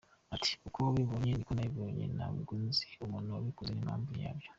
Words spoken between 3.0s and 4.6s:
umuntu wabikoze n’impamvu yabyo.